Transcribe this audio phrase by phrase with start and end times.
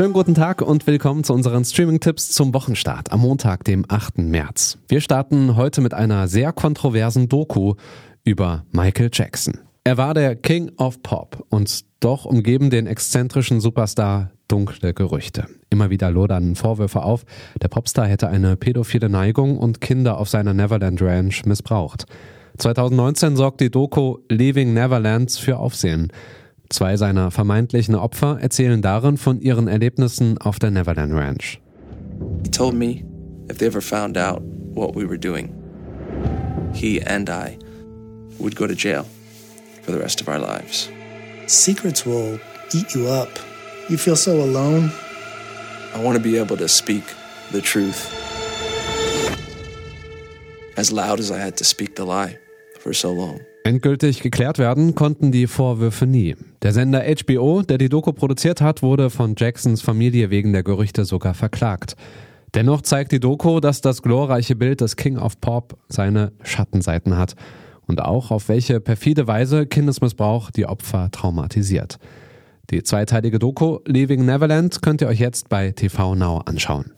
[0.00, 4.16] Schönen guten Tag und willkommen zu unseren Streaming-Tipps zum Wochenstart am Montag, dem 8.
[4.16, 4.78] März.
[4.88, 7.74] Wir starten heute mit einer sehr kontroversen Doku
[8.24, 9.58] über Michael Jackson.
[9.84, 15.48] Er war der King of Pop und doch umgeben den exzentrischen Superstar dunkle Gerüchte.
[15.68, 17.26] Immer wieder lodern Vorwürfe auf,
[17.60, 22.06] der Popstar hätte eine pädophile Neigung und Kinder auf seiner Neverland Ranch missbraucht.
[22.56, 26.10] 2019 sorgt die Doku Leaving Neverlands für Aufsehen.
[26.70, 31.60] Zwei seiner vermeintlichen Opfer erzählen darin von ihren Erlebnissen auf der Neverland Ranch.
[32.44, 33.04] He told me
[33.50, 34.40] if they ever found out
[34.72, 35.52] what we were doing,
[36.72, 37.58] he and I
[38.38, 39.04] would go to jail
[39.82, 40.88] for the rest of our lives.
[41.48, 42.38] Secrets will
[42.72, 43.28] eat you up.
[43.88, 44.92] You feel so alone.
[45.92, 47.02] I want to be able to speak
[47.50, 48.14] the truth
[50.76, 52.38] as loud as I had to speak the lie
[52.78, 53.40] for so long.
[53.64, 56.34] Endgültig geklärt werden konnten die Vorwürfe nie.
[56.62, 61.04] Der Sender HBO, der die Doku produziert hat, wurde von Jacksons Familie wegen der Gerüchte
[61.04, 61.94] sogar verklagt.
[62.54, 67.34] Dennoch zeigt die Doku, dass das glorreiche Bild des King of Pop seine Schattenseiten hat
[67.86, 71.98] und auch auf welche perfide Weise Kindesmissbrauch die Opfer traumatisiert.
[72.70, 76.92] Die zweiteilige Doku Leaving Neverland könnt ihr euch jetzt bei TV Now anschauen.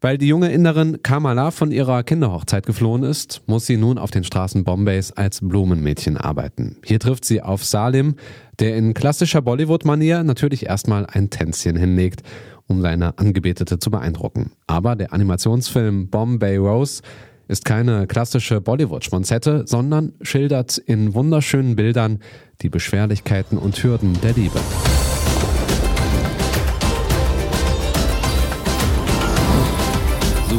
[0.00, 4.22] Weil die junge Inderin Kamala von ihrer Kinderhochzeit geflohen ist, muss sie nun auf den
[4.22, 6.76] Straßen Bombays als Blumenmädchen arbeiten.
[6.84, 8.14] Hier trifft sie auf Salim,
[8.60, 12.22] der in klassischer Bollywood-Manier natürlich erstmal ein Tänzchen hinlegt,
[12.68, 14.52] um seine Angebetete zu beeindrucken.
[14.68, 17.02] Aber der Animationsfilm Bombay Rose
[17.48, 22.20] ist keine klassische Bollywood-Schmonzette, sondern schildert in wunderschönen Bildern
[22.62, 24.60] die Beschwerlichkeiten und Hürden der Liebe.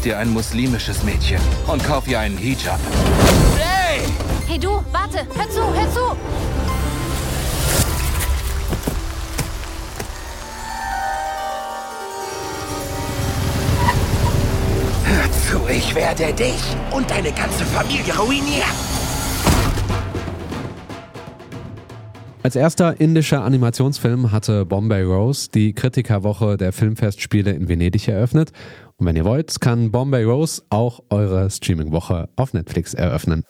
[0.00, 2.80] Such dir ein muslimisches Mädchen und kauf ihr einen Hijab.
[3.58, 4.00] Hey!
[4.48, 6.16] Hey du, warte, hör zu, hör zu!
[15.04, 16.62] Hör zu, ich werde dich
[16.92, 18.99] und deine ganze Familie ruinieren.
[22.42, 28.52] Als erster indischer Animationsfilm hatte Bombay Rose die Kritikerwoche der Filmfestspiele in Venedig eröffnet.
[28.96, 33.44] Und wenn ihr wollt, kann Bombay Rose auch eure Streamingwoche auf Netflix eröffnen.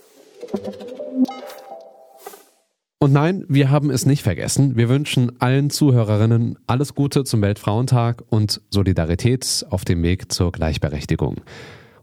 [2.99, 4.77] Und nein, wir haben es nicht vergessen.
[4.77, 11.37] Wir wünschen allen Zuhörerinnen alles Gute zum Weltfrauentag und Solidarität auf dem Weg zur Gleichberechtigung.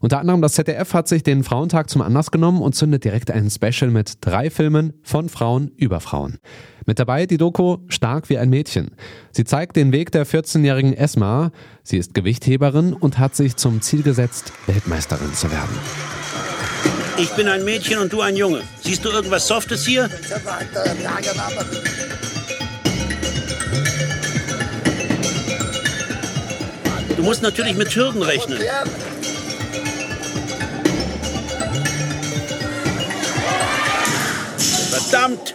[0.00, 3.50] Unter anderem das ZDF hat sich den Frauentag zum Anlass genommen und zündet direkt ein
[3.50, 6.38] Special mit drei Filmen von Frauen über Frauen.
[6.86, 8.92] Mit dabei die Doku Stark wie ein Mädchen.
[9.32, 11.50] Sie zeigt den Weg der 14-jähririgen Esma.
[11.82, 15.76] Sie ist Gewichtheberin und hat sich zum Ziel gesetzt, Weltmeisterin zu werden.
[17.18, 18.62] Ich bin ein Mädchen und du ein Junge.
[18.80, 20.08] Siehst du irgendwas Softes hier?
[27.16, 28.60] Du musst natürlich mit Hürden rechnen.
[35.08, 35.54] Verdammt!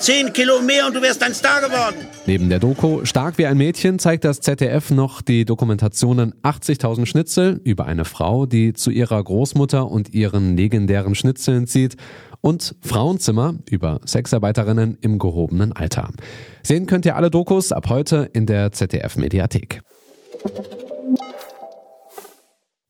[0.00, 1.94] Zehn Kilo mehr und du wärst ein Star geworden.
[2.26, 7.60] Neben der Doku Stark wie ein Mädchen zeigt das ZDF noch die Dokumentationen 80.000 Schnitzel
[7.62, 11.94] über eine Frau, die zu ihrer Großmutter und ihren legendären Schnitzeln zieht
[12.40, 16.10] und Frauenzimmer über Sexarbeiterinnen im gehobenen Alter.
[16.64, 19.82] Sehen könnt ihr alle Dokus ab heute in der ZDF Mediathek.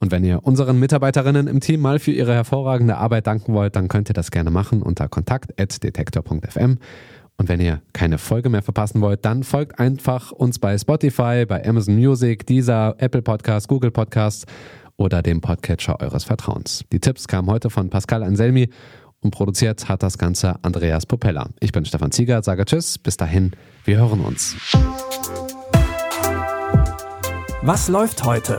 [0.01, 3.89] Und wenn ihr unseren Mitarbeiterinnen im Team mal für ihre hervorragende Arbeit danken wollt, dann
[3.89, 6.79] könnt ihr das gerne machen unter kontakt.detektor.fm.
[7.37, 11.65] Und wenn ihr keine Folge mehr verpassen wollt, dann folgt einfach uns bei Spotify, bei
[11.65, 14.45] Amazon Music, Deezer, Apple Podcasts, Google Podcasts
[14.97, 16.85] oder dem Podcatcher eures Vertrauens.
[16.93, 18.71] Die Tipps kamen heute von Pascal Anselmi
[19.21, 21.49] und produziert hat das Ganze Andreas Popella.
[21.61, 23.53] Ich bin Stefan Zieger, sage Tschüss, bis dahin,
[23.85, 24.57] wir hören uns.
[27.63, 28.59] Was läuft heute?